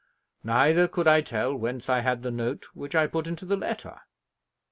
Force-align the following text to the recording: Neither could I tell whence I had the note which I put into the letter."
Neither 0.43 0.87
could 0.87 1.07
I 1.07 1.21
tell 1.21 1.55
whence 1.55 1.87
I 1.87 1.99
had 1.99 2.23
the 2.23 2.31
note 2.31 2.65
which 2.73 2.95
I 2.95 3.05
put 3.05 3.27
into 3.27 3.45
the 3.45 3.55
letter." 3.55 4.01